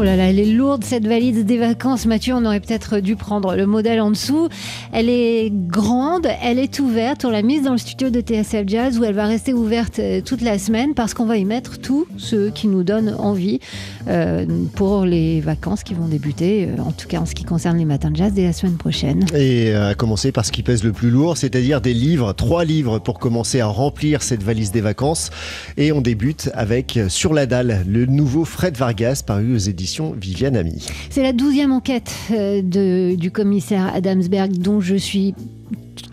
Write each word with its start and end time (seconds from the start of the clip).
Oh 0.00 0.04
là 0.04 0.14
là, 0.14 0.30
elle 0.30 0.38
est 0.38 0.44
lourde 0.44 0.84
cette 0.84 1.08
valise 1.08 1.44
des 1.44 1.58
vacances. 1.58 2.06
Mathieu, 2.06 2.32
on 2.32 2.44
aurait 2.44 2.60
peut-être 2.60 3.00
dû 3.00 3.16
prendre 3.16 3.56
le 3.56 3.66
modèle 3.66 4.00
en 4.00 4.12
dessous. 4.12 4.48
Elle 4.92 5.08
est 5.08 5.50
grande, 5.52 6.28
elle 6.40 6.60
est 6.60 6.78
ouverte. 6.78 7.24
On 7.24 7.30
l'a 7.30 7.42
mise 7.42 7.62
dans 7.62 7.72
le 7.72 7.78
studio 7.78 8.08
de 8.08 8.20
TSF 8.20 8.62
Jazz 8.68 8.96
où 9.00 9.04
elle 9.04 9.16
va 9.16 9.26
rester 9.26 9.52
ouverte 9.52 9.98
euh, 9.98 10.20
toute 10.20 10.40
la 10.40 10.60
semaine 10.60 10.94
parce 10.94 11.14
qu'on 11.14 11.26
va 11.26 11.36
y 11.36 11.44
mettre 11.44 11.78
tout 11.78 12.06
ce 12.16 12.48
qui 12.48 12.68
nous 12.68 12.84
donne 12.84 13.12
envie 13.18 13.58
euh, 14.06 14.46
pour 14.76 15.04
les 15.04 15.40
vacances 15.40 15.82
qui 15.82 15.94
vont 15.94 16.06
débuter, 16.06 16.66
euh, 16.66 16.80
en 16.80 16.92
tout 16.92 17.08
cas 17.08 17.18
en 17.18 17.26
ce 17.26 17.34
qui 17.34 17.42
concerne 17.42 17.76
les 17.76 17.84
matins 17.84 18.12
de 18.12 18.16
jazz 18.16 18.32
dès 18.32 18.44
la 18.44 18.52
semaine 18.52 18.76
prochaine. 18.76 19.26
Et 19.34 19.74
à 19.74 19.96
commencer 19.96 20.30
par 20.30 20.44
ce 20.44 20.52
qui 20.52 20.62
pèse 20.62 20.84
le 20.84 20.92
plus 20.92 21.10
lourd, 21.10 21.36
c'est-à-dire 21.36 21.80
des 21.80 21.94
livres, 21.94 22.32
trois 22.34 22.64
livres 22.64 23.00
pour 23.00 23.18
commencer 23.18 23.58
à 23.58 23.66
remplir 23.66 24.22
cette 24.22 24.44
valise 24.44 24.70
des 24.70 24.80
vacances. 24.80 25.30
Et 25.76 25.90
on 25.90 26.00
débute 26.00 26.50
avec 26.54 27.00
Sur 27.08 27.34
la 27.34 27.46
dalle, 27.46 27.84
le 27.88 28.06
nouveau 28.06 28.44
Fred 28.44 28.76
Vargas 28.76 29.24
paru 29.26 29.56
aux 29.56 29.58
éditions 29.58 29.87
Viviane 30.16 30.56
Ami. 30.56 30.86
C'est 31.10 31.22
la 31.22 31.32
douzième 31.32 31.72
enquête 31.72 32.14
euh, 32.30 33.16
du 33.16 33.30
commissaire 33.30 33.94
Adamsberg 33.94 34.52
dont 34.52 34.80
je 34.80 34.94
suis 34.96 35.34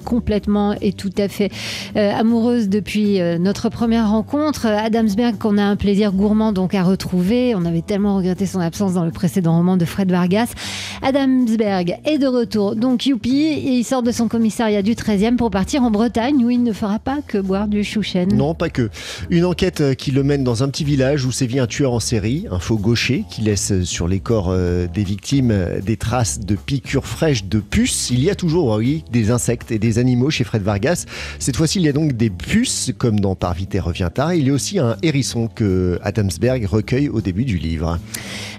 complètement 0.04 0.74
et 0.82 0.94
tout 0.94 1.12
à 1.18 1.28
fait 1.28 1.52
euh, 1.96 2.12
amoureuse 2.14 2.70
depuis 2.70 3.20
euh, 3.20 3.38
notre 3.38 3.70
première 3.70 4.10
rencontre. 4.10 4.66
Adamsberg, 4.66 5.38
qu'on 5.38 5.58
a 5.58 5.64
un 5.64 5.76
plaisir 5.76 6.12
gourmand 6.12 6.52
donc 6.52 6.74
à 6.76 6.84
retrouver. 6.84 7.56
On 7.56 7.66
avait 7.66 7.82
tellement 7.82 8.18
regretté 8.18 8.46
son 8.46 8.60
absence 8.60 8.94
dans 8.94 9.06
le 9.06 9.12
précédent 9.12 9.58
roman 9.58 9.78
de 9.78 9.86
Fred 9.86 10.10
Vargas. 10.12 10.54
Adamsberg 11.02 11.98
est 12.06 12.18
de 12.18 12.28
retour, 12.28 12.76
donc 12.76 13.06
youpi, 13.06 13.62
il 13.66 13.84
sort 13.84 14.04
de 14.04 14.12
son 14.12 14.28
commissariat 14.28 14.82
du 14.82 14.94
13e 14.94 15.36
pour 15.36 15.52
partir 15.52 15.84
en 15.84 15.92
Bretagne 15.92 16.44
où 16.44 16.50
il 16.50 16.64
ne 16.64 16.74
fera 16.74 17.00
pas 17.00 17.20
que 17.26 17.38
boire 17.38 17.68
du 17.68 17.84
chouchen. 17.84 18.30
Non, 18.34 18.54
pas 18.54 18.70
que. 18.70 18.90
Une 19.30 19.46
enquête 19.46 19.82
euh, 19.82 19.94
qui 19.94 20.12
le 20.12 20.24
mène 20.24 20.44
dans 20.44 20.64
un 20.64 20.70
petit 20.70 20.84
village 20.84 21.26
où 21.26 21.32
sévit 21.32 21.60
un 21.60 21.68
tueur 21.68 21.94
en 21.94 22.00
série, 22.00 22.46
un 22.52 22.60
faux 22.60 22.78
gaucher, 22.78 23.26
qui 23.30 23.42
laisse 23.42 23.84
sur 23.84 24.08
les 24.08 24.20
corps 24.20 24.56
des 24.56 25.04
victimes 25.04 25.54
des 25.84 25.98
traces 25.98 26.40
de 26.40 26.56
piqûres 26.56 27.06
fraîches 27.06 27.46
de 27.46 27.60
puces. 27.60 28.10
Il 28.10 28.24
y 28.24 28.30
a 28.30 28.36
toujours, 28.36 28.76
oui, 28.78 29.04
des 29.12 29.32
insectes 29.32 29.72
et 29.76 29.80
des 29.80 30.00
animaux 30.00 30.30
chez 30.30 30.44
Fred 30.44 30.64
Vargas. 30.64 31.06
Cette 31.38 31.58
fois-ci, 31.58 31.80
il 31.80 31.86
y 31.86 31.90
a 31.90 31.94
donc 31.94 32.14
des 32.14 32.30
puces, 32.30 32.92
comme 32.98 33.20
dans 33.20 33.36
Par 33.36 33.54
vite 33.54 33.76
et 33.76 33.80
revient 33.80 34.10
tard. 34.14 34.34
Il 34.34 34.48
y 34.48 34.50
a 34.50 34.54
aussi 34.54 34.80
un 34.80 34.98
hérisson 35.04 35.48
que 35.48 36.00
Adamsberg 36.02 36.66
recueille 36.66 37.10
au 37.10 37.22
début 37.22 37.46
du 37.46 37.58
livre. 37.58 38.00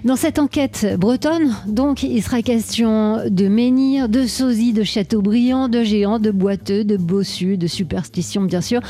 Dans 0.03 0.15
cette 0.15 0.39
enquête 0.39 0.95
bretonne, 0.97 1.55
donc, 1.65 2.03
il 2.03 2.21
sera 2.21 2.41
question 2.41 3.19
de 3.27 3.47
menhirs, 3.47 4.09
de 4.09 4.25
sosies, 4.25 4.73
de 4.73 4.83
châteaubriand, 4.83 5.69
de 5.69 5.83
géants, 5.83 6.19
de 6.19 6.31
boiteux, 6.31 6.83
de 6.83 6.97
bossus, 6.97 7.57
de 7.57 7.67
superstitions, 7.67 8.43
bien 8.43 8.61
sûr. 8.61 8.81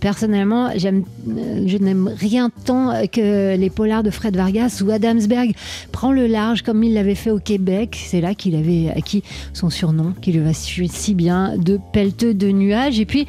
Personnellement, 0.00 0.70
euh, 0.70 1.64
je 1.66 1.78
n'aime 1.78 2.10
rien 2.16 2.50
tant 2.64 3.06
que 3.06 3.56
les 3.56 3.70
polars 3.70 4.02
de 4.02 4.10
Fred 4.10 4.36
Vargas 4.36 4.82
où 4.84 4.90
Adamsberg 4.90 5.54
prend 5.92 6.12
le 6.12 6.26
large 6.26 6.62
comme 6.62 6.82
il 6.82 6.94
l'avait 6.94 7.14
fait 7.14 7.30
au 7.30 7.38
Québec. 7.38 8.00
C'est 8.06 8.20
là 8.20 8.34
qu'il 8.34 8.54
avait 8.54 8.90
acquis 8.96 9.22
son 9.52 9.70
surnom, 9.70 10.14
qui 10.20 10.32
lui 10.32 10.40
va 10.40 10.52
si 10.54 11.14
bien, 11.14 11.56
de 11.56 11.78
pelleteux 11.92 12.34
de 12.34 12.48
nuages. 12.48 12.98
Et 13.00 13.04
puis, 13.04 13.26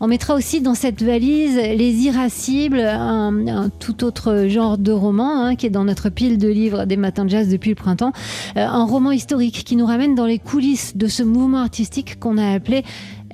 on 0.00 0.06
mettra 0.06 0.34
aussi 0.34 0.60
dans 0.60 0.74
cette 0.74 1.02
valise 1.02 1.56
Les 1.56 1.92
Irascibles, 2.06 2.80
un, 2.80 3.68
tout 3.80 4.04
autre 4.04 4.46
genre 4.48 4.78
de 4.78 4.92
roman 4.92 5.44
hein, 5.44 5.56
qui 5.56 5.66
est 5.66 5.70
dans 5.70 5.84
notre 5.84 6.08
pile 6.08 6.38
de 6.38 6.48
livres 6.48 6.84
des 6.84 6.96
matins 6.96 7.24
de 7.24 7.30
jazz 7.30 7.48
depuis 7.48 7.70
le 7.70 7.74
printemps. 7.74 8.12
Euh, 8.56 8.64
un 8.64 8.84
roman 8.84 9.10
historique 9.10 9.64
qui 9.64 9.74
nous 9.74 9.86
ramène 9.86 10.14
dans 10.14 10.26
les 10.26 10.38
coulisses 10.38 10.96
de 10.96 11.08
ce 11.08 11.22
mouvement 11.22 11.58
artistique 11.58 12.20
qu'on 12.20 12.38
a 12.38 12.48
appelé 12.52 12.84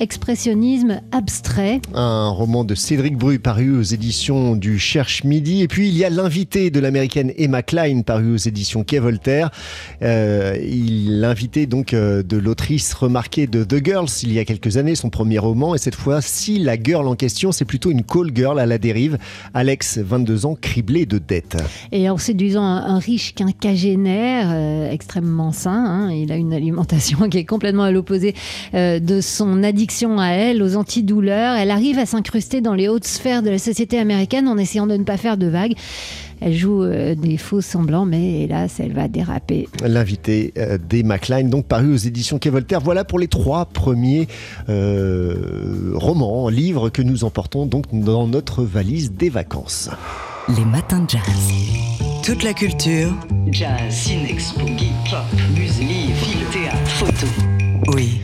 Expressionnisme 0.01 1.03
abstrait. 1.13 1.81
Un 1.95 2.29
roman 2.29 2.65
de 2.65 2.75
Cédric 2.75 3.17
Bru 3.17 3.39
paru 3.39 3.79
aux 3.79 3.83
éditions 3.83 4.57
du 4.57 4.77
Cherche 4.77 5.23
Midi. 5.23 5.63
Et 5.63 5.69
puis 5.69 5.87
il 5.87 5.97
y 5.97 6.05
a 6.05 6.11
l'invité 6.11 6.73
de 6.73 6.81
l'américaine 6.81 7.33
Emma 7.37 7.63
Klein 7.63 8.03
paru 8.03 8.35
aux 8.35 8.37
éditions 8.37 8.83
Quai 8.83 8.99
Voltaire. 8.99 9.53
Euh, 10.03 10.57
il 10.61 11.21
l'invité 11.21 11.67
donc 11.67 11.95
euh, 11.95 12.25
de 12.25 12.37
l'autrice 12.37 12.93
remarquée 12.93 13.47
de 13.47 13.63
The 13.63 13.85
Girls 13.85 14.09
il 14.25 14.33
y 14.33 14.41
a 14.41 14.45
quelques 14.45 14.79
années, 14.79 14.97
son 14.97 15.11
premier 15.11 15.39
roman. 15.39 15.77
Et 15.77 15.79
cette 15.79 15.95
fois-ci, 15.95 16.59
la 16.59 16.77
girl 16.77 17.07
en 17.07 17.15
question, 17.15 17.53
c'est 17.53 17.65
plutôt 17.65 17.93
une 17.93 18.03
call 18.03 18.33
girl 18.35 18.59
à 18.59 18.67
la 18.67 18.79
dérive. 18.79 19.17
Alex, 19.55 19.99
22 19.99 20.45
ans, 20.47 20.57
criblé 20.61 21.07
de 21.07 21.19
dettes. 21.19 21.57
Et 21.93 22.11
en 22.11 22.17
séduisant 22.17 22.65
un, 22.65 22.99
riche 22.99 23.35
quinquagénaire 23.35 24.49
euh, 24.51 24.91
extrêmement 24.91 25.53
sain, 25.53 25.85
hein, 25.85 26.11
il 26.11 26.33
a 26.33 26.37
une 26.37 26.53
alimentation 26.53 27.29
qui 27.31 27.39
est 27.39 27.45
complètement 27.45 27.85
à 27.85 27.93
l'opposé 27.93 28.35
de 28.73 29.21
son 29.21 29.63
addiction 29.63 29.84
à 30.19 30.29
elle, 30.33 30.63
aux 30.63 30.77
antidouleurs. 30.77 31.57
Elle 31.57 31.71
arrive 31.71 31.99
à 31.99 32.07
s'incruster 32.07 32.61
dans 32.61 32.75
les 32.75 32.89
hautes 32.89 33.07
sphères 33.07 33.43
de 33.43 33.51
la 33.51 33.59
société 33.59 33.99
américaine 33.99 34.49
en 34.49 34.59
essayant 34.59 34.87
de 34.87 34.97
ne 34.97 35.05
pas 35.05 35.17
faire 35.17 35.37
de 35.37 35.47
vagues. 35.47 35.75
Elle 36.41 36.55
joue 36.55 36.83
euh, 36.83 37.15
des 37.15 37.37
faux 37.37 37.61
semblants, 37.61 38.05
mais 38.05 38.43
hélas, 38.43 38.81
elle 38.81 38.93
va 38.93 39.09
déraper. 39.09 39.69
L'invité 39.83 40.53
euh, 40.59 40.79
des 40.79 41.03
MacLean, 41.03 41.45
donc 41.45 41.67
paru 41.67 41.93
aux 41.93 41.97
éditions 41.97 42.39
Quai 42.39 42.51
Voltaire. 42.51 42.81
Voilà 42.81 43.05
pour 43.05 43.19
les 43.19 43.29
trois 43.29 43.67
premiers 43.67 44.27
euh, 44.69 45.93
romans, 45.95 46.49
livres 46.49 46.91
que 46.91 47.03
nous 47.03 47.25
emportons 47.25 47.67
donc 47.67 47.85
dans 47.93 48.27
notre 48.27 48.63
valise 48.63 49.13
des 49.13 49.31
vacances. 49.31 49.91
Les 50.49 50.65
matins 50.65 51.01
de 51.01 51.11
jazz. 51.11 51.23
Toute 52.23 52.43
la 52.43 52.53
culture. 52.53 53.13
Jazz, 53.51 53.91
ciné, 53.91 54.31
expo, 54.31 54.61
pop, 54.61 55.19
musique, 55.57 56.15
film, 56.17 56.41
théâtre, 56.53 56.89
photo. 56.89 57.27
Oui, 57.95 58.21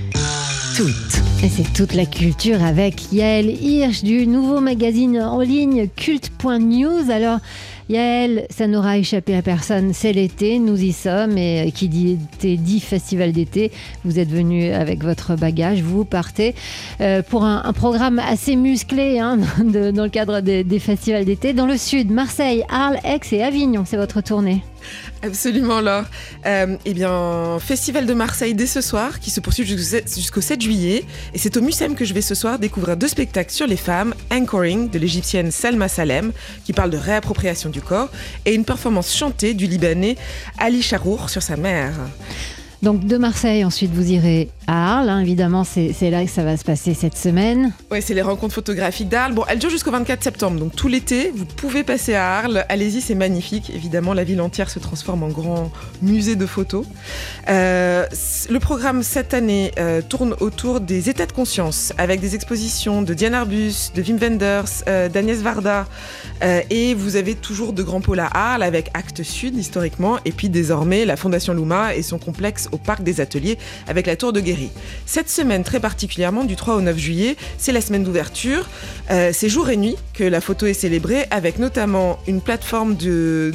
Et 1.42 1.48
c'est 1.50 1.70
toute 1.74 1.92
la 1.92 2.06
culture 2.06 2.64
avec 2.64 3.12
Yael 3.12 3.50
Hirsch 3.50 4.02
du 4.02 4.26
nouveau 4.26 4.60
magazine 4.60 5.20
en 5.20 5.40
ligne 5.40 5.88
culte.news. 5.94 7.10
Alors, 7.10 7.38
Yael, 7.90 8.46
ça 8.48 8.66
n'aura 8.66 8.96
échappé 8.96 9.36
à 9.36 9.42
personne, 9.42 9.92
c'est 9.92 10.14
l'été, 10.14 10.58
nous 10.58 10.82
y 10.82 10.92
sommes. 10.92 11.36
Et 11.36 11.70
qui 11.74 11.90
dit 11.90 12.18
été 12.34 12.56
dit 12.56 12.80
festival 12.80 13.32
d'été, 13.32 13.72
vous 14.06 14.18
êtes 14.18 14.30
venu 14.30 14.70
avec 14.70 15.04
votre 15.04 15.36
bagage, 15.36 15.82
vous 15.82 16.06
partez 16.06 16.54
euh, 17.02 17.20
pour 17.20 17.44
un, 17.44 17.72
programme 17.74 18.18
assez 18.18 18.56
musclé 18.56 19.18
hein, 19.18 19.36
dans 19.58 20.04
le 20.04 20.08
cadre 20.08 20.40
des, 20.40 20.64
des 20.64 20.78
festivals 20.78 21.26
d'été. 21.26 21.52
Dans 21.52 21.66
le 21.66 21.76
sud, 21.76 22.10
Marseille, 22.10 22.64
Arles, 22.70 23.00
Aix 23.04 23.20
et 23.32 23.42
Avignon, 23.42 23.84
c'est 23.84 23.98
votre 23.98 24.22
tournée. 24.22 24.62
Absolument, 25.22 25.80
Laure. 25.80 26.04
Euh, 26.46 26.76
eh 26.84 26.94
bien, 26.94 27.58
Festival 27.60 28.06
de 28.06 28.14
Marseille 28.14 28.54
dès 28.54 28.66
ce 28.66 28.80
soir, 28.80 29.20
qui 29.20 29.30
se 29.30 29.40
poursuit 29.40 29.66
jusqu'au 29.66 30.40
7 30.40 30.60
juillet. 30.60 31.04
Et 31.34 31.38
c'est 31.38 31.56
au 31.56 31.60
Mucem 31.60 31.94
que 31.94 32.04
je 32.04 32.14
vais 32.14 32.22
ce 32.22 32.34
soir 32.34 32.58
découvrir 32.58 32.96
deux 32.96 33.08
spectacles 33.08 33.52
sur 33.52 33.66
les 33.66 33.76
femmes, 33.76 34.14
Anchoring 34.32 34.90
de 34.90 34.98
l'égyptienne 34.98 35.50
Salma 35.50 35.88
Salem, 35.88 36.32
qui 36.64 36.72
parle 36.72 36.90
de 36.90 36.96
réappropriation 36.96 37.70
du 37.70 37.80
corps, 37.80 38.10
et 38.44 38.54
une 38.54 38.64
performance 38.64 39.14
chantée 39.14 39.54
du 39.54 39.66
Libanais 39.66 40.16
Ali 40.58 40.82
Charour 40.82 41.30
sur 41.30 41.42
sa 41.42 41.56
mère. 41.56 41.94
Donc 42.82 43.04
de 43.04 43.18
Marseille, 43.18 43.64
ensuite 43.64 43.92
vous 43.92 44.10
irez 44.10 44.48
à 44.70 44.98
Arles, 44.98 45.08
hein, 45.08 45.18
évidemment, 45.18 45.64
c'est 45.64 46.10
là 46.10 46.24
que 46.24 46.30
ça 46.30 46.44
va 46.44 46.56
se 46.56 46.62
passer 46.62 46.94
cette 46.94 47.16
semaine. 47.16 47.72
Oui, 47.90 48.00
c'est 48.00 48.14
les 48.14 48.22
rencontres 48.22 48.54
photographiques 48.54 49.08
d'Arles. 49.08 49.32
Bon, 49.32 49.42
elles 49.48 49.58
durent 49.58 49.70
jusqu'au 49.70 49.90
24 49.90 50.22
septembre, 50.22 50.60
donc 50.60 50.76
tout 50.76 50.86
l'été, 50.86 51.32
vous 51.34 51.44
pouvez 51.44 51.82
passer 51.82 52.14
à 52.14 52.38
Arles. 52.38 52.64
Allez-y, 52.68 53.00
c'est 53.00 53.16
magnifique. 53.16 53.72
Évidemment, 53.74 54.14
la 54.14 54.22
ville 54.22 54.40
entière 54.40 54.70
se 54.70 54.78
transforme 54.78 55.24
en 55.24 55.28
grand 55.28 55.72
musée 56.02 56.36
de 56.36 56.46
photos. 56.46 56.86
Euh, 57.48 58.06
le 58.48 58.58
programme 58.60 59.02
cette 59.02 59.34
année 59.34 59.72
euh, 59.80 60.02
tourne 60.02 60.36
autour 60.38 60.78
des 60.80 61.10
états 61.10 61.26
de 61.26 61.32
conscience, 61.32 61.92
avec 61.98 62.20
des 62.20 62.36
expositions 62.36 63.02
de 63.02 63.12
Diane 63.12 63.34
Arbus, 63.34 63.90
de 63.96 64.02
Wim 64.02 64.18
Wenders, 64.18 64.84
euh, 64.86 65.08
d'Agnès 65.08 65.38
Varda. 65.38 65.86
et 66.70 66.94
vous 66.94 67.16
avez 67.16 67.34
toujours 67.34 67.72
de 67.72 67.82
grands 67.82 68.00
pôles 68.00 68.20
à 68.20 68.30
Arles, 68.32 68.62
avec 68.62 68.88
Actes 68.94 69.24
Sud, 69.24 69.56
historiquement, 69.56 70.18
et 70.24 70.30
puis 70.30 70.48
désormais 70.48 71.04
la 71.04 71.16
Fondation 71.16 71.54
Luma 71.54 71.96
et 71.96 72.02
son 72.02 72.18
complexe 72.18 72.68
au 72.70 72.78
Parc 72.78 73.02
des 73.02 73.20
Ateliers, 73.20 73.58
avec 73.88 74.06
la 74.06 74.14
Tour 74.14 74.32
de 74.32 74.38
Guéry. 74.38 74.59
Cette 75.06 75.28
semaine, 75.30 75.64
très 75.64 75.80
particulièrement, 75.80 76.44
du 76.44 76.56
3 76.56 76.76
au 76.76 76.80
9 76.80 76.96
juillet, 76.98 77.36
c'est 77.58 77.72
la 77.72 77.80
semaine 77.80 78.04
d'ouverture. 78.04 78.68
Euh, 79.10 79.30
c'est 79.32 79.48
jour 79.48 79.70
et 79.70 79.76
nuit 79.76 79.96
que 80.14 80.24
la 80.24 80.40
photo 80.40 80.66
est 80.66 80.74
célébrée, 80.74 81.26
avec 81.30 81.58
notamment 81.58 82.18
une 82.28 82.40
plateforme 82.40 82.94
de, 82.96 83.52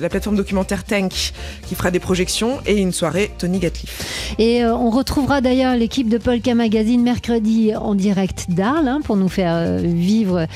la, 0.00 0.08
plateforme 0.08 0.36
documentaire 0.36 0.84
Tank 0.84 1.32
qui 1.66 1.74
fera 1.74 1.90
des 1.90 2.00
projections 2.00 2.58
et 2.66 2.78
une 2.78 2.92
soirée 2.92 3.30
Tony 3.38 3.58
Gatliff. 3.58 4.34
Et 4.38 4.64
euh, 4.64 4.74
on 4.74 4.90
retrouvera 4.90 5.40
d'ailleurs 5.40 5.76
l'équipe 5.76 6.08
de 6.08 6.18
Polka 6.18 6.54
Magazine 6.54 7.02
mercredi 7.02 7.74
en 7.76 7.94
direct 7.94 8.46
d'Arles 8.48 8.88
hein, 8.88 9.00
pour 9.04 9.16
nous 9.16 9.28
faire 9.28 9.54
euh, 9.54 9.80
vivre 9.82 10.46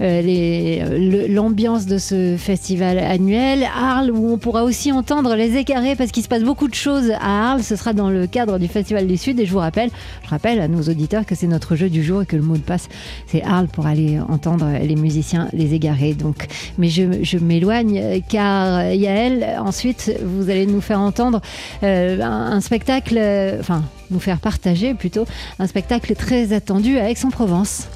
l'ambiance 0.00 1.86
de 1.86 1.98
ce 1.98 2.36
festival 2.38 2.98
annuel. 2.98 3.64
Arles 3.74 4.10
où 4.10 4.32
on 4.32 4.38
pourra 4.38 4.64
aussi 4.64 4.92
entendre 4.92 5.34
les 5.34 5.56
écarrés 5.56 5.96
parce 5.96 6.10
qu'il 6.10 6.22
se 6.22 6.28
passe 6.28 6.42
beaucoup 6.42 6.68
de 6.68 6.74
choses 6.74 7.10
à 7.20 7.50
Arles. 7.50 7.62
Ce 7.62 7.76
sera 7.76 7.92
dans 7.92 8.10
le 8.10 8.26
cadre 8.26 8.58
du 8.58 8.68
festival 8.68 9.06
Et 9.10 9.46
je 9.46 9.52
vous 9.52 9.58
rappelle, 9.58 9.90
je 10.24 10.28
rappelle 10.28 10.60
à 10.60 10.68
nos 10.68 10.82
auditeurs 10.82 11.26
que 11.26 11.34
c'est 11.34 11.46
notre 11.46 11.76
jeu 11.76 11.88
du 11.88 12.02
jour 12.02 12.22
et 12.22 12.26
que 12.26 12.36
le 12.36 12.42
mot 12.42 12.56
de 12.56 12.62
passe, 12.62 12.88
c'est 13.26 13.42
Arles 13.42 13.68
pour 13.68 13.86
aller 13.86 14.20
entendre 14.20 14.66
les 14.82 14.96
musiciens 14.96 15.48
les 15.52 15.74
égarés. 15.74 16.14
Donc, 16.14 16.46
mais 16.78 16.88
je, 16.88 17.38
m'éloigne 17.38 18.22
car 18.28 18.92
Yael, 18.92 19.58
ensuite, 19.58 20.12
vous 20.22 20.50
allez 20.50 20.66
nous 20.66 20.80
faire 20.80 21.00
entendre 21.00 21.40
euh, 21.82 22.20
un, 22.20 22.60
spectacle, 22.60 23.18
enfin, 23.60 23.82
nous 24.10 24.20
faire 24.20 24.38
partager 24.38 24.94
plutôt 24.94 25.24
un 25.58 25.66
spectacle 25.66 26.14
très 26.14 26.52
attendu 26.52 26.98
à 26.98 27.10
Aix-en-Provence. 27.10 27.88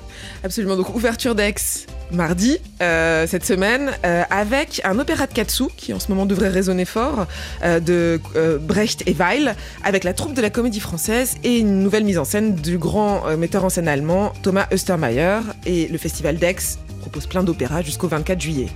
Absolument. 0.43 0.77
Donc, 0.77 0.95
ouverture 0.95 1.35
d'Aix 1.35 1.87
mardi, 2.13 2.59
euh, 2.83 3.27
cette 3.27 3.45
semaine, 3.45 3.91
euh, 4.05 4.23
avec 4.31 4.81
un 4.85 4.99
opéra 4.99 5.27
de 5.27 5.33
Katsu, 5.33 5.65
qui 5.77 5.93
en 5.93 5.99
ce 5.99 6.09
moment 6.09 6.27
devrait 6.27 6.49
résonner 6.49 6.85
fort, 6.85 7.27
euh, 7.65 7.81
de 7.81 8.21
Brecht 8.61 9.03
et 9.07 9.15
Weil, 9.15 9.57
avec 9.83 10.05
la 10.05 10.13
troupe 10.13 10.35
de 10.35 10.43
la 10.43 10.51
comédie 10.51 10.81
française 10.81 11.35
et 11.45 11.59
une 11.59 11.83
nouvelle 11.83 12.05
mise 12.05 12.19
en 12.19 12.25
scène 12.25 12.55
du 12.55 12.79
grand 12.79 13.37
metteur 13.37 13.65
en 13.65 13.69
scène 13.69 13.89
allemand 13.89 14.33
Thomas 14.43 14.67
Östermeier. 14.73 15.41
Et 15.67 15.89
le 15.89 15.99
festival 15.99 16.37
d'Aix 16.37 16.79
propose 17.01 17.27
plein 17.27 17.43
d'opéras 17.43 17.83
jusqu'au 17.83 18.09
24 18.09 18.41
juillet. 18.41 18.69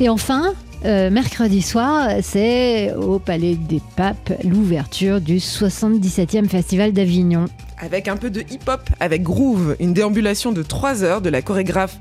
Et 0.00 0.08
enfin, 0.08 0.54
mercredi 0.84 1.62
soir, 1.62 2.08
c'est 2.22 2.92
au 2.94 3.18
Palais 3.18 3.56
des 3.56 3.80
Papes 3.96 4.32
l'ouverture 4.44 5.20
du 5.20 5.36
77e 5.36 6.48
Festival 6.48 6.92
d'Avignon. 6.92 7.46
Avec 7.82 8.06
un 8.06 8.16
peu 8.16 8.30
de 8.30 8.42
hip-hop, 8.42 8.80
avec 9.00 9.24
Groove, 9.24 9.74
une 9.80 9.92
déambulation 9.92 10.52
de 10.52 10.62
3 10.62 11.02
heures 11.02 11.20
de 11.20 11.28
la 11.28 11.42
chorégraphe 11.42 11.98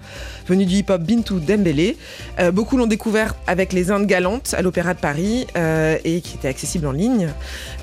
venue 0.47 0.65
du 0.67 0.75
hip-hop 0.75 1.01
Bintou 1.01 1.39
Dembélé. 1.39 1.97
Euh, 2.39 2.51
beaucoup 2.51 2.77
l'ont 2.77 2.85
découvert 2.85 3.35
avec 3.47 3.73
les 3.73 3.89
Indes 3.89 4.05
galantes 4.05 4.53
à 4.55 4.61
l'Opéra 4.61 4.93
de 4.93 4.99
Paris 4.99 5.47
euh, 5.57 5.97
et 6.03 6.21
qui 6.21 6.35
était 6.35 6.49
accessible 6.49 6.85
en 6.85 6.91
ligne. 6.91 7.29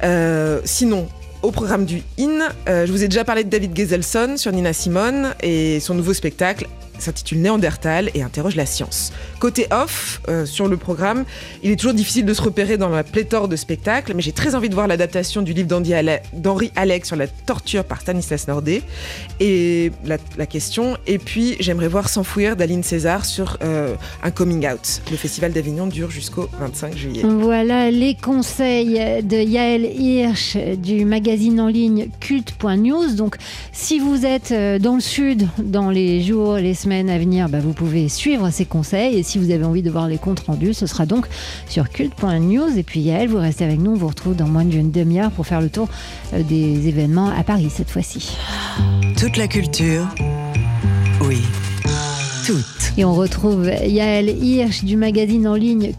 Euh, 0.05 0.61
sinon, 0.65 1.09
au 1.43 1.50
programme 1.50 1.87
du 1.87 2.05
IN, 2.19 2.49
je 2.69 2.91
vous 2.91 3.03
ai 3.03 3.09
déjà 3.09 3.25
parlé 3.25 3.43
de 3.43 3.49
David 3.49 3.77
Geselson 3.77 4.37
sur 4.37 4.53
Nina 4.53 4.73
Simone 4.73 5.35
et 5.43 5.81
son 5.81 5.95
nouveau 5.95 6.15
spectacle 6.15 6.69
s'intitule 6.99 7.41
Néandertal 7.41 8.11
et 8.15 8.23
interroge 8.23 8.56
la 8.56 8.67
science. 8.67 9.12
Côté 9.39 9.67
off, 9.71 10.21
euh, 10.29 10.47
sur 10.47 10.69
le 10.69 10.77
programme, 10.77 11.25
il 11.62 11.71
est 11.71 11.77
toujours 11.77 11.95
difficile 11.95 12.25
de 12.25 12.35
se 12.35 12.43
repérer 12.43 12.77
dans 12.77 12.89
la 12.89 13.05
pléthore 13.05 13.49
de 13.49 13.56
spectacles, 13.56 14.12
mais 14.15 14.23
j'ai 14.23 14.33
très 14.33 14.55
envie 14.55 14.69
de 14.69 14.75
voir 14.75 14.87
l'adaptation 14.87 15.43
du 15.43 15.53
livre 15.53 15.69
d'Henri 15.69 16.73
Alec 16.77 17.06
sur 17.06 17.17
la 17.17 17.27
torture 17.27 17.85
par 17.85 18.00
Stanislas 18.00 18.49
Nordet 18.49 18.83
et 19.41 19.93
la, 20.05 20.47
question. 20.47 20.97
Et 21.06 21.19
puis, 21.19 21.56
j'aimerais 21.61 21.89
voir 21.89 22.09
S'enfouir 22.09 22.56
d'Aline 22.56 22.83
César 22.83 23.25
sur 23.25 23.59
euh, 23.62 23.95
un 24.23 24.31
coming 24.31 24.67
out. 24.67 25.03
Le 25.11 25.17
festival 25.17 25.53
d'Avignon 25.53 25.87
dure 25.87 26.11
jusqu'au 26.11 26.49
25 26.59 26.97
juillet. 26.97 27.23
Voilà 27.25 27.91
les 27.91 28.15
conseils 28.15 29.23
de 29.23 29.37
Yael 29.37 29.85
Hirsch 29.85 30.56
du 30.56 31.05
magazine 31.05 31.61
en 31.61 31.69
ligne 31.69 32.09
culte.news. 32.21 33.15
Donc, 33.15 33.37
si 33.73 33.99
vous 33.99 34.25
êtes 34.25 34.53
euh, 34.53 34.79
dans 34.79 34.95
le 34.95 35.00
sud 35.00 35.49
dans 35.59 35.91
les 35.91 36.23
jours, 36.23 36.56
les 36.56 36.75
semaines 36.88 37.11
à 37.11 37.19
venir, 37.19 37.50
bah, 37.50 37.61
vous 37.61 37.75
pouvez 37.75 38.08
suivre 38.08 38.49
ces 38.49 38.64
conseils. 38.64 39.19
Et 39.19 39.23
si 39.23 39.37
vous 39.37 39.50
avez 39.50 39.64
envie 39.64 39.82
de 39.82 39.90
voir 39.90 40.08
les 40.08 40.17
comptes 40.17 40.40
rendus, 40.40 40.73
ce 40.73 40.87
sera 40.87 41.05
donc 41.05 41.26
sur 41.69 41.90
culte.news. 41.90 42.79
Et 42.79 42.82
puis, 42.82 43.00
Yael, 43.00 43.29
vous 43.29 43.37
restez 43.37 43.64
avec 43.64 43.79
nous. 43.79 43.90
On 43.90 43.94
vous 43.94 44.08
retrouve 44.08 44.35
dans 44.35 44.49
moins 44.49 44.64
d'une 44.64 44.90
demi-heure 44.90 45.31
pour 45.31 45.46
faire 45.46 45.61
le 45.61 45.69
tour 45.69 45.87
euh, 46.32 46.43
des 46.43 46.88
événements 46.88 47.29
à 47.29 47.44
Paris 47.44 47.69
cette 47.69 47.90
fois-ci. 47.90 48.38
Toute 49.19 49.37
la 49.37 49.49
culture. 49.49 50.08
Oui. 51.20 51.43
Toute. 52.46 52.94
Et 52.96 53.05
on 53.05 53.12
retrouve 53.12 53.67
Yael 53.67 54.31
Hirsch 54.31 54.82
du 54.82 54.96
magazine 54.96 55.46
en 55.46 55.56
ligne 55.56 55.93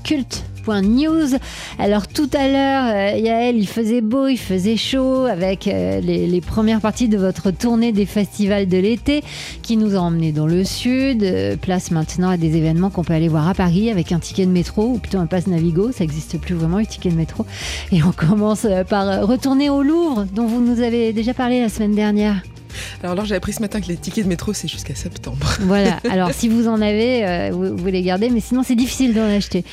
culte.news. 0.69 1.38
Alors 1.77 2.07
tout 2.07 2.30
à 2.33 2.48
l'heure, 2.48 2.86
euh, 2.86 3.18
Yael, 3.18 3.57
il 3.57 3.68
faisait 3.68 4.01
beau, 4.01 4.27
il 4.27 4.38
faisait 4.38 4.77
chaud 4.77 5.25
avec 5.25 5.68
euh, 5.68 6.00
les, 6.01 6.27
les 6.27 6.42
premières 6.42 6.81
parties 6.81 7.07
de 7.07 7.18
votre 7.18 7.51
tournée 7.51 7.92
des 7.92 8.06
festivals 8.06 8.68
de 8.68 8.77
l'été 8.77 9.24
qui 9.62 9.77
nous 9.77 9.95
a 9.95 10.00
emmenés 10.00 10.31
dans 10.31 10.48
le 10.48 10.63
sud. 10.63 11.24
Euh, 11.24 11.56
place 11.56 11.92
maintenant 11.92 12.30
à 12.30 12.38
des 12.38 12.56
événements 12.57 12.89
qu'on 12.89 13.04
peut 13.04 13.13
aller 13.13 13.27
voir 13.27 13.48
à 13.48 13.54
Paris 13.54 13.89
avec 13.89 14.12
un 14.12 14.19
ticket 14.19 14.45
de 14.45 14.51
métro 14.51 14.86
ou 14.86 14.98
plutôt 14.98 15.19
un 15.19 15.25
pass 15.25 15.48
Navigo. 15.48 15.92
Ça 15.92 16.04
n'existe 16.04 16.39
plus 16.39 16.56
vraiment, 16.56 16.80
le 16.80 16.86
ticket 16.86 17.10
de 17.10 17.15
métro. 17.15 17.45
Et 17.92 18.04
on 18.04 18.12
commence 18.12 18.68
par 18.89 19.27
retourner 19.27 19.69
au 19.69 19.83
Louvre 19.83 20.25
dont 20.33 20.45
vous 20.45 20.62
nous 20.62 20.81
avez 20.81 21.13
déjà 21.13 21.33
parlé 21.33 21.62
la 21.62 21.69
semaine 21.69 21.95
dernière. 21.95 22.42
Alors, 23.01 23.13
alors 23.13 23.25
j'ai 23.25 23.36
appris 23.36 23.54
ce 23.54 23.62
matin 23.62 23.81
que 23.81 23.88
les 23.88 23.98
tickets 23.98 24.24
de 24.24 24.30
métro, 24.30 24.54
c'est 24.54 24.68
jusqu'à 24.68 24.95
septembre. 24.95 25.48
Voilà, 25.62 26.00
alors 26.10 26.31
si 26.33 26.48
vous 26.48 26.68
en 26.68 26.81
avez, 26.81 27.25
euh, 27.25 27.50
vous, 27.51 27.77
vous 27.77 27.86
les 27.88 28.01
gardez, 28.01 28.30
mais 28.30 28.39
sinon 28.39 28.63
c'est 28.63 28.75
difficile 28.75 29.13
d'en 29.13 29.25
acheter. 29.25 29.63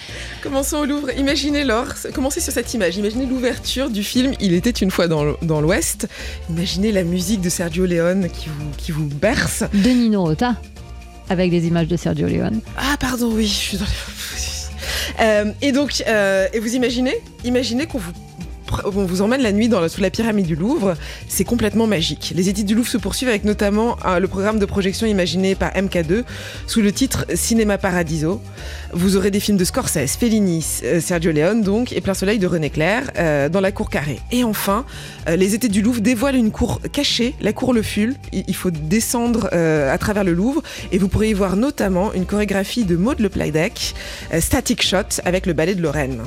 Commençons 0.42 0.78
au 0.78 0.84
Louvre. 0.84 1.10
Imaginez 1.16 1.64
l'or. 1.64 1.86
Commencez 2.14 2.40
sur 2.40 2.52
cette 2.52 2.72
image. 2.74 2.96
Imaginez 2.96 3.26
l'ouverture 3.26 3.88
du 3.88 4.02
film 4.02 4.32
Il 4.40 4.52
était 4.52 4.70
une 4.70 4.90
fois 4.90 5.08
dans 5.08 5.60
l'Ouest. 5.60 6.08
Imaginez 6.50 6.92
la 6.92 7.02
musique 7.04 7.40
de 7.40 7.48
Sergio 7.48 7.86
Leone 7.86 8.28
qui 8.30 8.48
vous, 8.48 8.70
qui 8.76 8.92
vous 8.92 9.06
berce. 9.06 9.64
de 9.72 9.88
Nino 9.88 10.24
Rota 10.24 10.56
avec 11.28 11.50
des 11.50 11.66
images 11.66 11.88
de 11.88 11.96
Sergio 11.96 12.28
Leone. 12.28 12.60
Ah, 12.76 12.96
pardon, 12.98 13.30
oui, 13.32 13.46
je 13.46 13.52
suis 13.52 13.78
dans 13.78 13.84
les. 13.84 13.90
Euh, 15.20 15.52
et 15.62 15.72
donc, 15.72 16.02
euh, 16.08 16.46
et 16.52 16.58
vous 16.58 16.74
imaginez? 16.74 17.14
Imaginez 17.44 17.86
qu'on 17.86 17.98
vous. 17.98 18.12
On 18.84 18.90
vous 19.04 19.22
emmène 19.22 19.42
la 19.42 19.52
nuit 19.52 19.68
dans 19.68 19.80
la- 19.80 19.88
sous 19.88 20.00
la 20.00 20.10
pyramide 20.10 20.46
du 20.46 20.56
Louvre, 20.56 20.94
c'est 21.28 21.44
complètement 21.44 21.86
magique. 21.86 22.32
Les 22.34 22.48
édits 22.48 22.64
du 22.64 22.74
Louvre 22.74 22.88
se 22.88 22.98
poursuivent 22.98 23.28
avec 23.28 23.44
notamment 23.44 23.96
euh, 24.04 24.18
le 24.18 24.28
programme 24.28 24.58
de 24.58 24.64
projection 24.66 25.06
imaginé 25.06 25.54
par 25.54 25.70
MK2 25.72 26.24
sous 26.66 26.80
le 26.82 26.92
titre 26.92 27.26
Cinéma 27.34 27.78
Paradiso. 27.78 28.40
Vous 28.92 29.16
aurez 29.16 29.30
des 29.30 29.40
films 29.40 29.56
de 29.58 29.64
Scorsese, 29.64 30.16
Fellini, 30.18 30.64
euh, 30.84 31.00
Sergio 31.00 31.32
Leone 31.32 31.62
donc, 31.62 31.92
et 31.92 32.00
Plein 32.00 32.14
Soleil 32.14 32.38
de 32.38 32.46
René 32.46 32.70
Clair 32.70 33.10
euh, 33.18 33.48
dans 33.48 33.60
la 33.60 33.72
cour 33.72 33.88
carrée. 33.90 34.20
Et 34.32 34.44
enfin, 34.44 34.84
les 35.28 35.54
étés 35.54 35.68
du 35.68 35.82
Louvre 35.82 36.00
dévoilent 36.00 36.36
une 36.36 36.50
cour 36.50 36.80
cachée, 36.92 37.34
la 37.40 37.52
cour 37.52 37.72
Le 37.72 37.82
Ful. 37.82 38.14
Il 38.32 38.54
faut 38.54 38.70
descendre 38.70 39.48
à 39.52 39.98
travers 39.98 40.24
le 40.24 40.32
Louvre 40.32 40.62
et 40.92 40.98
vous 40.98 41.08
pourrez 41.08 41.30
y 41.30 41.32
voir 41.34 41.56
notamment 41.56 42.12
une 42.12 42.26
chorégraphie 42.26 42.84
de 42.84 42.96
Maud 42.96 43.20
Le 43.20 43.28
Plaidec, 43.28 43.94
euh, 44.34 44.40
Static 44.40 44.82
Shot 44.82 45.20
avec 45.24 45.46
le 45.46 45.52
ballet 45.52 45.74
de 45.74 45.82
Lorraine. 45.82 46.20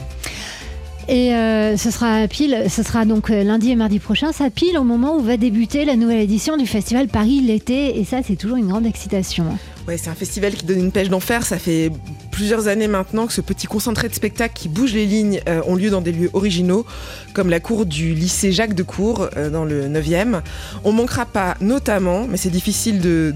Et 1.12 1.34
euh, 1.34 1.76
ce 1.76 1.90
sera 1.90 2.28
pile, 2.28 2.66
ce 2.70 2.84
sera 2.84 3.04
donc 3.04 3.32
euh, 3.32 3.44
lundi 3.44 3.72
et 3.72 3.76
mardi 3.76 3.98
prochain, 3.98 4.32
ça 4.32 4.52
pile 4.52 4.78
au 4.78 4.84
moment 4.84 5.18
où 5.18 5.22
va 5.22 5.38
débuter 5.38 5.84
la 5.84 5.96
nouvelle 5.96 6.20
édition 6.20 6.56
du 6.56 6.68
festival 6.68 7.08
Paris 7.08 7.42
l'été, 7.42 8.00
et 8.00 8.06
ça 8.06 8.18
c'est 8.24 8.36
toujours 8.36 8.58
une 8.58 8.68
grande 8.68 8.86
excitation. 8.86 9.46
Ouais, 9.88 9.98
c'est 9.98 10.12
un 10.12 10.16
festival 10.16 10.54
qui 10.54 10.66
donne 10.68 10.78
une 10.80 10.92
pêche 10.92 11.10
d'enfer. 11.10 11.44
Ça 11.48 11.58
fait 11.58 11.92
plusieurs 12.30 12.68
années 12.68 12.88
maintenant 12.88 13.26
que 13.26 13.34
ce 13.34 13.42
petit 13.42 13.66
concentré 13.66 14.08
de 14.08 14.14
spectacles 14.14 14.54
qui 14.54 14.70
bouge 14.70 14.94
les 14.94 15.08
lignes 15.08 15.42
euh, 15.50 15.62
ont 15.66 15.76
lieu 15.76 15.90
dans 15.90 16.02
des 16.02 16.12
lieux 16.12 16.30
originaux, 16.34 16.86
comme 17.34 17.50
la 17.50 17.60
cour 17.60 17.88
du 17.88 18.14
lycée 18.14 18.52
Jacques 18.52 18.76
de 18.76 18.84
Cour 18.84 19.30
dans 19.52 19.66
le 19.66 19.88
9e. 19.90 20.42
On 20.84 20.92
manquera 20.92 21.26
pas 21.26 21.56
notamment, 21.60 22.28
mais 22.30 22.38
c'est 22.38 22.52
difficile 22.52 23.00
de- 23.02 23.34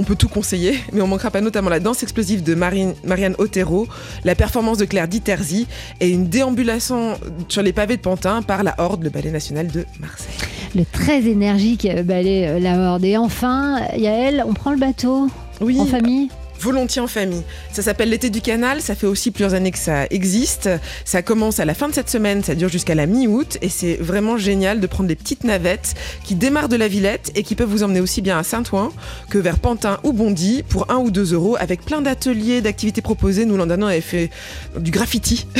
on 0.00 0.02
peut 0.02 0.16
tout 0.16 0.28
conseiller, 0.28 0.80
mais 0.94 1.02
on 1.02 1.06
manquera 1.06 1.30
pas 1.30 1.42
notamment 1.42 1.68
la 1.68 1.78
danse 1.78 2.02
explosive 2.02 2.42
de 2.42 2.54
Marine- 2.54 2.94
Marianne 3.04 3.34
Otero, 3.36 3.86
la 4.24 4.34
performance 4.34 4.78
de 4.78 4.86
Claire 4.86 5.06
Diterzi 5.08 5.66
et 6.00 6.08
une 6.08 6.26
déambulation 6.26 7.18
sur 7.48 7.60
les 7.62 7.74
pavés 7.74 7.98
de 7.98 8.00
Pantin 8.00 8.40
par 8.40 8.62
la 8.62 8.74
Horde, 8.78 9.04
le 9.04 9.10
ballet 9.10 9.30
national 9.30 9.66
de 9.68 9.84
Marseille. 10.00 10.32
Le 10.74 10.84
très 10.90 11.26
énergique 11.26 11.84
euh, 11.84 12.02
ballet 12.02 12.48
euh, 12.48 12.58
La 12.60 12.78
Horde. 12.78 13.04
Et 13.04 13.18
enfin, 13.18 13.80
Yael, 13.94 14.42
on 14.48 14.54
prend 14.54 14.70
le 14.70 14.78
bateau 14.78 15.28
Oui, 15.60 15.78
en 15.78 15.84
famille? 15.84 16.30
Volontiers 16.60 17.00
en 17.00 17.06
famille. 17.06 17.42
Ça 17.72 17.82
s'appelle 17.82 18.10
l'été 18.10 18.30
du 18.30 18.40
canal, 18.40 18.80
ça 18.80 18.94
fait 18.94 19.06
aussi 19.06 19.30
plusieurs 19.30 19.54
années 19.54 19.70
que 19.70 19.78
ça 19.78 20.06
existe. 20.10 20.68
Ça 21.04 21.22
commence 21.22 21.60
à 21.60 21.64
la 21.64 21.74
fin 21.74 21.88
de 21.88 21.94
cette 21.94 22.10
semaine, 22.10 22.42
ça 22.42 22.54
dure 22.54 22.68
jusqu'à 22.68 22.94
la 22.94 23.06
mi-août 23.06 23.58
et 23.62 23.68
c'est 23.68 23.96
vraiment 23.96 24.36
génial 24.36 24.80
de 24.80 24.86
prendre 24.86 25.08
des 25.08 25.16
petites 25.16 25.44
navettes 25.44 25.94
qui 26.24 26.34
démarrent 26.34 26.68
de 26.68 26.76
la 26.76 26.88
Villette 26.88 27.32
et 27.34 27.42
qui 27.42 27.54
peuvent 27.54 27.68
vous 27.68 27.82
emmener 27.82 28.00
aussi 28.00 28.22
bien 28.22 28.38
à 28.38 28.42
Saint-Ouen 28.42 28.92
que 29.28 29.38
vers 29.38 29.58
Pantin 29.58 29.98
ou 30.04 30.12
Bondy 30.12 30.62
pour 30.68 30.90
1 30.90 30.96
ou 30.96 31.10
2 31.10 31.34
euros 31.34 31.56
avec 31.58 31.84
plein 31.84 32.02
d'ateliers, 32.02 32.60
d'activités 32.60 33.02
proposées. 33.02 33.44
Nous, 33.46 33.56
l'an 33.56 33.66
dernier, 33.66 33.84
on 33.84 33.88
avait 33.88 34.00
fait 34.00 34.30
du 34.78 34.90
graffiti 34.90 35.46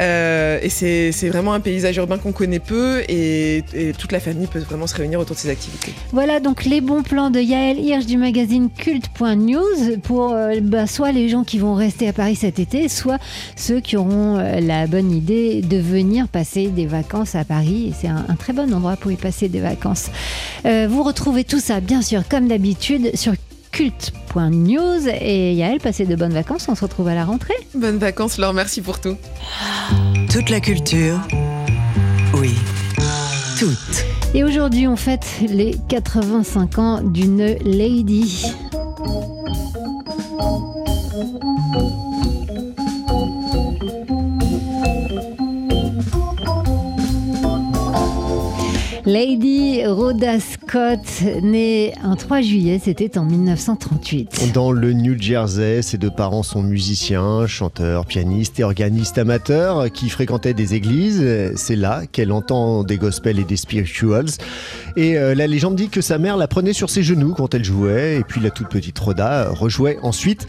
Euh, 0.00 0.58
et 0.62 0.68
c'est 0.68 1.28
vraiment 1.28 1.52
un 1.52 1.60
paysage 1.60 1.96
urbain 1.96 2.18
qu'on 2.18 2.32
connaît 2.32 2.58
peu 2.58 3.02
et, 3.08 3.62
et 3.74 3.92
toute 3.92 4.10
la 4.10 4.20
famille 4.20 4.46
peut 4.46 4.58
vraiment 4.58 4.86
se 4.86 4.94
réunir 4.94 5.20
autour 5.20 5.36
de 5.36 5.40
ces 5.40 5.50
activités. 5.50 5.92
Voilà 6.12 6.40
donc 6.40 6.64
les 6.64 6.80
bons 6.80 7.02
plans 7.02 7.30
de 7.30 7.40
Yael 7.40 7.78
Hirsch 7.78 8.06
du 8.06 8.16
magazine 8.16 8.68
culte.news 8.70 9.98
pour 10.02 10.21
euh, 10.30 10.60
bah, 10.62 10.86
soit 10.86 11.12
les 11.12 11.28
gens 11.28 11.44
qui 11.44 11.58
vont 11.58 11.74
rester 11.74 12.08
à 12.08 12.12
Paris 12.12 12.36
cet 12.36 12.58
été, 12.58 12.88
soit 12.88 13.18
ceux 13.56 13.80
qui 13.80 13.96
auront 13.96 14.38
euh, 14.38 14.60
la 14.60 14.86
bonne 14.86 15.10
idée 15.10 15.62
de 15.62 15.78
venir 15.78 16.28
passer 16.28 16.68
des 16.68 16.86
vacances 16.86 17.34
à 17.34 17.44
Paris. 17.44 17.92
C'est 17.98 18.08
un, 18.08 18.24
un 18.28 18.34
très 18.34 18.52
bon 18.52 18.72
endroit 18.72 18.96
pour 18.96 19.10
y 19.10 19.16
passer 19.16 19.48
des 19.48 19.60
vacances. 19.60 20.10
Euh, 20.66 20.86
vous 20.88 21.02
retrouvez 21.02 21.44
tout 21.44 21.60
ça, 21.60 21.80
bien 21.80 22.02
sûr, 22.02 22.22
comme 22.28 22.48
d'habitude, 22.48 23.10
sur 23.14 23.32
culte.news. 23.72 25.08
Et 25.20 25.54
Yael, 25.54 25.80
passez 25.80 26.06
de 26.06 26.14
bonnes 26.14 26.34
vacances. 26.34 26.66
On 26.68 26.74
se 26.74 26.82
retrouve 26.82 27.08
à 27.08 27.14
la 27.14 27.24
rentrée. 27.24 27.54
Bonnes 27.74 27.98
vacances, 27.98 28.38
Laure, 28.38 28.54
merci 28.54 28.80
pour 28.80 29.00
tout. 29.00 29.16
Toute 30.30 30.50
la 30.50 30.60
culture. 30.60 31.18
Oui. 32.34 32.54
Toute. 33.58 34.04
Et 34.34 34.44
aujourd'hui, 34.44 34.88
on 34.88 34.96
fête 34.96 35.26
les 35.46 35.76
85 35.88 36.78
ans 36.78 37.00
d'une 37.02 37.56
lady. 37.64 38.46
Lady 49.04 49.84
Rhoda 49.84 50.40
Scott 50.40 50.62
Scott, 50.72 51.22
né 51.42 51.92
un 52.02 52.16
3 52.16 52.40
juillet, 52.40 52.80
c'était 52.82 53.18
en 53.18 53.26
1938. 53.26 54.52
Dans 54.54 54.72
le 54.72 54.94
New 54.94 55.20
Jersey, 55.20 55.82
ses 55.82 55.98
deux 55.98 56.10
parents 56.10 56.42
sont 56.42 56.62
musiciens, 56.62 57.46
chanteurs, 57.46 58.06
pianistes 58.06 58.58
et 58.58 58.64
organistes 58.64 59.18
amateurs 59.18 59.92
qui 59.92 60.08
fréquentaient 60.08 60.54
des 60.54 60.72
églises. 60.72 61.22
C'est 61.56 61.76
là 61.76 62.04
qu'elle 62.10 62.32
entend 62.32 62.84
des 62.84 62.96
gospels 62.96 63.38
et 63.38 63.44
des 63.44 63.58
spirituals. 63.58 64.30
Et 64.96 65.18
euh, 65.18 65.34
la 65.34 65.46
légende 65.46 65.76
dit 65.76 65.90
que 65.90 66.00
sa 66.00 66.16
mère 66.16 66.38
la 66.38 66.48
prenait 66.48 66.72
sur 66.72 66.88
ses 66.88 67.02
genoux 67.02 67.34
quand 67.36 67.52
elle 67.52 67.64
jouait, 67.64 68.16
et 68.16 68.24
puis 68.24 68.40
la 68.40 68.48
toute 68.48 68.68
petite 68.68 68.98
Rhoda 68.98 69.50
rejouait 69.50 69.98
ensuite 70.02 70.46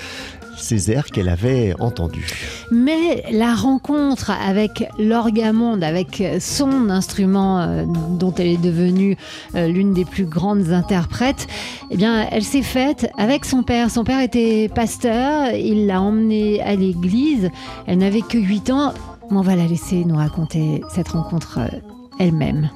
ces 0.63 0.91
airs 0.91 1.05
qu'elle 1.05 1.29
avait 1.29 1.73
entendus. 1.79 2.33
Mais 2.71 3.23
la 3.31 3.53
rencontre 3.53 4.31
avec 4.31 4.85
l'orgamonde, 4.97 5.83
avec 5.83 6.23
son 6.39 6.89
instrument 6.89 7.59
euh, 7.59 7.83
dont 8.17 8.33
elle 8.33 8.47
est 8.47 8.61
devenue 8.61 9.17
euh, 9.55 9.67
l'une 9.67 9.93
des 9.93 10.05
plus 10.05 10.25
grandes 10.25 10.71
interprètes, 10.71 11.47
eh 11.91 11.97
bien, 11.97 12.27
elle 12.31 12.43
s'est 12.43 12.61
faite 12.61 13.11
avec 13.17 13.45
son 13.45 13.63
père. 13.63 13.91
Son 13.91 14.03
père 14.03 14.21
était 14.21 14.69
pasteur, 14.73 15.51
il 15.53 15.87
l'a 15.87 16.01
emmenée 16.01 16.61
à 16.61 16.75
l'église. 16.75 17.49
Elle 17.85 17.99
n'avait 17.99 18.21
que 18.21 18.37
8 18.37 18.69
ans. 18.71 18.93
On 19.29 19.41
va 19.41 19.55
la 19.55 19.65
laisser 19.65 20.05
nous 20.05 20.15
raconter 20.15 20.81
cette 20.89 21.09
rencontre 21.09 21.59
euh, 21.59 21.77
elle-même. 22.19 22.69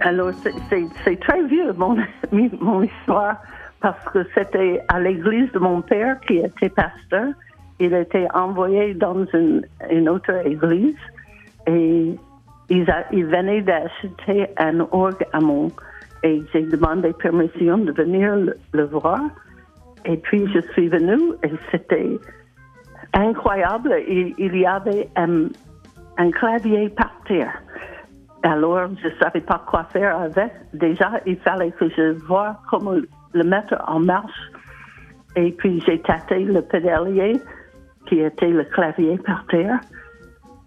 Alors, 0.00 0.30
c'est 0.70 1.20
très 1.20 1.44
vieux, 1.46 1.72
mon, 1.72 1.96
mon 2.60 2.82
histoire 2.82 3.36
parce 3.84 4.02
que 4.14 4.26
c'était 4.34 4.80
à 4.88 4.98
l'église 4.98 5.52
de 5.52 5.58
mon 5.58 5.82
père 5.82 6.18
qui 6.20 6.38
était 6.38 6.70
pasteur. 6.70 7.34
Il 7.78 7.92
était 7.92 8.26
envoyé 8.32 8.94
dans 8.94 9.26
une, 9.34 10.08
autre 10.08 10.34
église 10.46 10.96
et 11.66 12.14
il, 12.70 12.94
il 13.12 13.26
venait 13.26 13.60
d'acheter 13.60 14.48
un 14.56 14.80
orgue 14.80 15.26
à 15.34 15.40
mon 15.40 15.70
et 16.22 16.42
j'ai 16.54 16.62
demandé 16.62 17.12
permission 17.12 17.76
de 17.76 17.92
venir 17.92 18.34
le, 18.72 18.84
voir. 18.84 19.20
Et 20.06 20.16
puis 20.16 20.50
je 20.54 20.60
suis 20.72 20.88
venue 20.88 21.34
et 21.42 21.52
c'était 21.70 22.18
incroyable. 23.12 23.94
Il, 24.08 24.56
y 24.56 24.64
avait 24.64 25.10
un, 25.16 25.48
un, 26.16 26.30
clavier 26.30 26.88
par 26.88 27.12
terre. 27.28 27.52
Alors 28.44 28.88
je 29.02 29.08
ne 29.08 29.14
savais 29.14 29.40
pas 29.40 29.64
quoi 29.66 29.84
faire 29.84 30.20
avec. 30.20 30.52
Déjà, 30.74 31.12
il 31.24 31.38
fallait 31.38 31.70
que 31.72 31.88
je 31.88 32.12
voie 32.26 32.56
comment 32.70 32.92
le 33.32 33.42
mettre 33.42 33.74
en 33.86 34.00
marche. 34.00 34.50
Et 35.34 35.50
puis 35.52 35.82
j'ai 35.86 36.00
tâté 36.02 36.40
le 36.40 36.60
pédalier 36.60 37.40
qui 38.06 38.20
était 38.20 38.50
le 38.50 38.64
clavier 38.64 39.16
par 39.16 39.46
terre. 39.46 39.80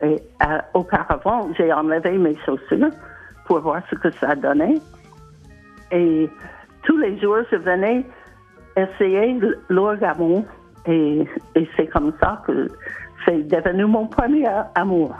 Et 0.01 0.19
euh, 0.43 0.59
auparavant, 0.73 1.49
j'ai 1.55 1.71
enlevé 1.71 2.17
mes 2.17 2.35
chaussures 2.45 2.89
pour 3.45 3.59
voir 3.59 3.83
ce 3.91 3.95
que 3.95 4.09
ça 4.11 4.35
donnait. 4.35 4.79
Et 5.91 6.27
tous 6.83 6.97
les 6.97 7.19
jours, 7.19 7.37
je 7.51 7.57
venais 7.57 8.03
essayer 8.75 9.39
l'orgamon. 9.69 10.45
Et, 10.87 11.27
et 11.53 11.69
c'est 11.77 11.87
comme 11.87 12.11
ça 12.19 12.41
que 12.47 12.67
c'est 13.23 13.47
devenu 13.47 13.85
mon 13.85 14.07
premier 14.07 14.47
amour. 14.73 15.15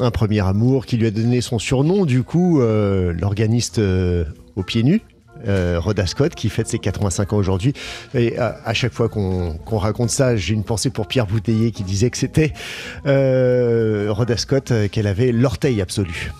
Un 0.00 0.10
premier 0.10 0.40
amour 0.40 0.86
qui 0.86 0.96
lui 0.96 1.06
a 1.06 1.10
donné 1.10 1.40
son 1.40 1.58
surnom, 1.58 2.06
du 2.06 2.22
coup, 2.22 2.60
euh, 2.60 3.12
l'organiste 3.12 3.78
euh, 3.78 4.24
aux 4.56 4.62
pieds 4.62 4.82
nus 4.82 5.02
euh, 5.48 5.80
Rhoda 5.80 6.06
Scott, 6.06 6.34
qui 6.34 6.48
fête 6.48 6.68
ses 6.68 6.78
85 6.78 7.32
ans 7.32 7.36
aujourd'hui. 7.36 7.72
Et 8.14 8.38
à, 8.38 8.74
chaque 8.74 8.92
fois 8.92 9.08
qu'on 9.08 9.78
raconte 9.78 10.10
ça, 10.10 10.36
j'ai 10.36 10.54
une 10.54 10.64
pensée 10.64 10.90
pour 10.90 11.06
Pierre 11.06 11.26
Bouteiller 11.26 11.70
qui 11.72 11.82
disait 11.82 12.10
que 12.10 12.18
c'était 12.18 12.52
euh, 13.06 14.06
Rhoda 14.10 14.36
Scott, 14.36 14.70
euh, 14.70 14.88
qu'elle 14.88 15.06
avait 15.06 15.32
l'orteil 15.32 15.80
absolu. 15.80 16.32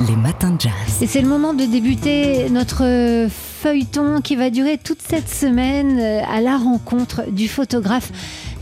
Les 0.00 0.16
matins 0.16 0.50
de 0.50 0.60
jazz. 0.60 1.02
Et 1.02 1.06
c'est 1.06 1.20
le 1.20 1.28
moment 1.28 1.54
de 1.54 1.64
débuter 1.64 2.50
notre 2.50 3.28
feuilleton 3.62 4.20
qui 4.22 4.34
va 4.34 4.50
durer 4.50 4.76
toute 4.76 5.00
cette 5.00 5.28
semaine 5.28 5.96
euh, 6.00 6.20
à 6.28 6.40
la 6.40 6.56
rencontre 6.56 7.30
du 7.30 7.46
photographe 7.46 8.10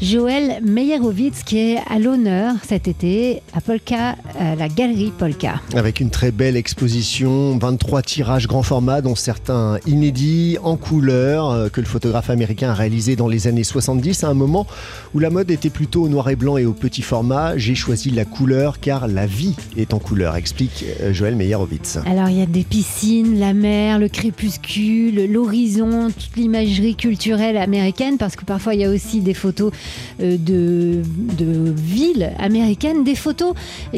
Joël 0.02 0.62
Meyerowitz 0.62 1.42
qui 1.42 1.58
est 1.58 1.78
à 1.88 1.98
l'honneur 1.98 2.54
cet 2.66 2.88
été 2.88 3.42
à 3.54 3.60
Polka, 3.60 4.16
à 4.38 4.54
la 4.54 4.68
galerie 4.68 5.12
Polka. 5.16 5.60
Avec 5.74 6.00
une 6.00 6.08
très 6.08 6.30
belle 6.30 6.56
exposition, 6.56 7.56
23 7.58 8.02
tirages 8.02 8.46
grand 8.46 8.62
format 8.62 9.02
dont 9.02 9.14
certains 9.14 9.78
inédits 9.86 10.56
en 10.62 10.76
couleur 10.76 11.50
euh, 11.50 11.68
que 11.68 11.80
le 11.80 11.86
photographe 11.86 12.30
américain 12.30 12.70
a 12.70 12.74
réalisé 12.74 13.14
dans 13.16 13.28
les 13.28 13.46
années 13.46 13.64
70 13.64 14.24
à 14.24 14.28
un 14.28 14.34
moment 14.34 14.66
où 15.14 15.18
la 15.18 15.30
mode 15.30 15.50
était 15.50 15.70
plutôt 15.70 16.04
au 16.04 16.08
noir 16.08 16.28
et 16.30 16.36
blanc 16.36 16.56
et 16.56 16.66
au 16.66 16.72
petit 16.72 17.02
format. 17.02 17.56
J'ai 17.56 17.74
choisi 17.74 18.10
la 18.10 18.24
couleur 18.24 18.80
car 18.80 19.06
la 19.06 19.26
vie 19.26 19.54
est 19.76 19.94
en 19.94 19.98
couleur, 19.98 20.36
explique 20.36 20.84
euh, 21.00 21.12
Joël 21.12 21.36
Meyerowitz. 21.36 21.98
Alors 22.06 22.28
il 22.28 22.38
y 22.38 22.42
a 22.42 22.46
des 22.46 22.64
piscines, 22.64 23.38
la 23.38 23.52
mer, 23.52 23.98
le 23.98 24.08
crépuscule, 24.08 24.89
l'horizon, 25.26 26.10
toute 26.10 26.36
l'imagerie 26.36 26.94
culturelle 26.94 27.56
américaine 27.56 28.18
parce 28.18 28.36
que 28.36 28.44
parfois 28.44 28.74
il 28.74 28.80
y 28.80 28.84
a 28.84 28.90
aussi 28.90 29.20
des 29.20 29.34
photos 29.34 29.72
euh, 30.20 30.36
de, 30.36 31.02
de 31.38 31.72
villes 31.76 32.32
américaines, 32.38 33.04
des 33.04 33.14
photos 33.14 33.54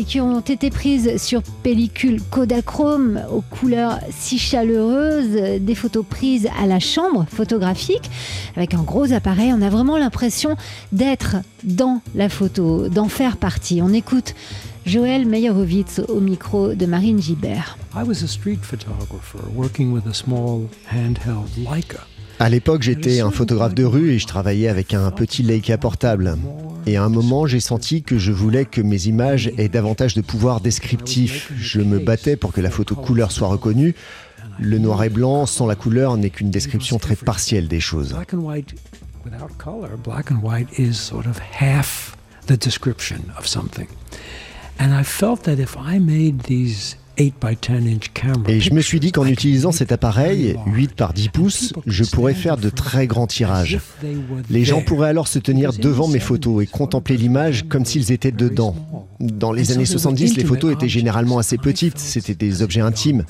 qui 0.06 0.20
ont 0.20 0.40
été 0.40 0.70
prises 0.70 1.22
sur 1.22 1.42
pellicule 1.62 2.20
Kodachrome 2.30 3.20
aux 3.32 3.42
couleurs 3.42 3.98
si 4.10 4.38
chaleureuses, 4.38 5.60
des 5.60 5.74
photos 5.74 6.04
prises 6.08 6.48
à 6.62 6.66
la 6.66 6.80
chambre 6.80 7.26
photographique 7.28 8.10
avec 8.56 8.74
un 8.74 8.82
gros 8.82 9.12
appareil. 9.12 9.52
On 9.52 9.62
a 9.62 9.70
vraiment 9.70 9.96
l'impression 9.96 10.56
d'être 10.92 11.36
dans 11.64 12.00
la 12.14 12.28
photo, 12.28 12.88
d'en 12.88 13.08
faire 13.08 13.36
partie. 13.36 13.80
On 13.82 13.92
écoute 13.92 14.34
Joël 14.84 15.26
Meyerowitz 15.26 16.00
au 16.08 16.20
micro 16.20 16.74
de 16.74 16.86
Marine 16.86 17.22
Gibert. 17.22 17.78
I 17.94 18.02
was 18.06 18.24
a 18.24 18.26
street 18.26 18.60
photographer 18.62 19.38
working 19.54 19.92
with 19.92 20.06
a 20.08 20.12
small 20.12 20.62
handheld 20.90 21.48
Leica. 21.56 22.06
À 22.40 22.48
l'époque, 22.48 22.82
j'étais 22.82 23.20
un 23.20 23.30
photographe 23.30 23.74
de 23.74 23.84
rue 23.84 24.10
et 24.10 24.18
je 24.18 24.26
travaillais 24.26 24.66
avec 24.66 24.94
un 24.94 25.10
petit 25.12 25.44
Leica 25.44 25.78
portable. 25.78 26.36
Et 26.86 26.96
à 26.96 27.04
un 27.04 27.08
moment, 27.08 27.46
j'ai 27.46 27.60
senti 27.60 28.02
que 28.02 28.18
je 28.18 28.32
voulais 28.32 28.64
que 28.64 28.80
mes 28.80 29.06
images 29.06 29.52
aient 29.56 29.68
davantage 29.68 30.14
de 30.14 30.20
pouvoir 30.20 30.60
descriptif. 30.60 31.52
Je 31.56 31.80
me 31.80 32.00
battais 32.00 32.34
pour 32.34 32.52
que 32.52 32.60
la 32.60 32.70
photo 32.70 32.96
couleur 32.96 33.30
soit 33.30 33.46
reconnue. 33.46 33.94
Le 34.58 34.78
noir 34.78 35.04
et 35.04 35.10
blanc 35.10 35.46
sans 35.46 35.66
la 35.66 35.76
couleur 35.76 36.16
n'est 36.16 36.30
qu'une 36.30 36.50
description 36.50 36.98
très 36.98 37.14
partielle 37.14 37.68
des 37.68 37.80
choses. 37.80 38.16
Et 48.48 48.60
je 48.60 48.72
me 48.72 48.80
suis 48.80 48.98
dit 48.98 49.12
qu'en 49.12 49.26
utilisant 49.26 49.70
cet 49.70 49.92
appareil, 49.92 50.56
8 50.66 50.94
par 50.94 51.12
10 51.12 51.28
pouces, 51.28 51.72
je 51.86 52.04
pourrais 52.04 52.34
faire 52.34 52.56
de 52.56 52.70
très 52.70 53.06
grands 53.06 53.26
tirages. 53.26 53.80
Les 54.48 54.64
gens 54.64 54.80
pourraient 54.80 55.10
alors 55.10 55.28
se 55.28 55.38
tenir 55.38 55.72
devant 55.72 56.08
mes 56.08 56.20
photos 56.20 56.64
et 56.64 56.66
contempler 56.66 57.16
l'image 57.16 57.64
comme 57.68 57.84
s'ils 57.84 58.12
étaient 58.12 58.32
dedans. 58.32 58.74
Dans 59.20 59.52
les 59.52 59.72
années 59.72 59.84
70, 59.84 60.36
les 60.36 60.44
photos 60.44 60.72
étaient 60.72 60.88
généralement 60.88 61.38
assez 61.38 61.58
petites, 61.58 61.98
c'était 61.98 62.34
des 62.34 62.62
objets 62.62 62.80
intimes. 62.80 63.24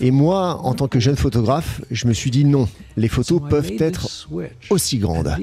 Et 0.00 0.10
moi, 0.10 0.60
en 0.64 0.74
tant 0.74 0.88
que 0.88 0.98
jeune 0.98 1.16
photographe, 1.16 1.82
je 1.90 2.06
me 2.06 2.12
suis 2.12 2.30
dit 2.30 2.44
non, 2.44 2.68
les 2.96 3.08
photos 3.08 3.40
peuvent 3.48 3.72
être 3.78 4.28
aussi 4.70 4.98
grandes. 4.98 5.36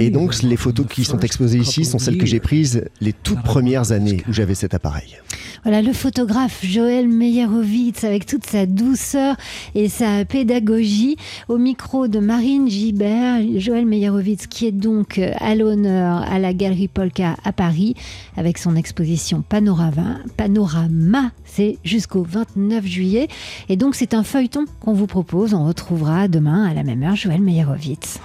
Et 0.00 0.10
donc, 0.10 0.42
les 0.42 0.56
photos 0.56 0.86
qui 0.88 1.04
sont 1.04 1.18
exposées 1.18 1.58
ici 1.58 1.84
sont 1.84 1.98
celles 1.98 2.18
que 2.18 2.26
j'ai 2.26 2.40
prises 2.40 2.84
les 3.00 3.12
toutes 3.12 3.42
premières 3.42 3.92
années 3.92 4.22
où 4.28 4.32
j'avais 4.32 4.54
cet 4.54 4.74
appareil. 4.74 5.18
Voilà 5.64 5.82
le 5.82 5.92
photographe 5.92 6.64
Joël 6.64 7.08
Meyerowitz 7.08 8.04
avec 8.04 8.26
toute 8.26 8.46
sa 8.46 8.66
douceur 8.66 9.36
et 9.74 9.88
sa 9.88 10.24
pédagogie 10.24 11.16
au 11.48 11.58
micro 11.58 12.08
de 12.08 12.18
Marine 12.18 12.68
Gibert. 12.68 13.40
Joël 13.56 13.86
Meyerowitz 13.86 14.46
qui 14.46 14.66
est 14.66 14.72
donc 14.72 15.20
à 15.38 15.54
l'honneur 15.54 16.22
à 16.22 16.38
la 16.38 16.54
Galerie 16.54 16.88
Polka 16.88 17.36
à 17.44 17.52
Paris 17.52 17.94
avec 18.36 18.58
son 18.58 18.76
exposition 18.76 19.42
Panorama. 19.48 20.18
Panorama, 20.36 21.30
c'est 21.44 21.78
jusqu'au 21.84 22.22
29 22.22 22.86
juillet. 22.86 23.28
Et 23.68 23.76
donc 23.76 23.94
c'est 23.94 24.14
un 24.14 24.22
feuilleton 24.22 24.64
qu'on 24.80 24.92
vous 24.92 25.06
propose. 25.06 25.54
On 25.54 25.66
retrouvera 25.66 26.28
demain 26.28 26.64
à 26.64 26.74
la 26.74 26.82
même 26.82 27.02
heure 27.02 27.16
Joël 27.16 27.40
Meyerowitz. 27.40 28.18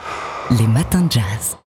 Les 0.59 0.67
matins 0.67 1.01
de 1.01 1.11
jazz. 1.11 1.57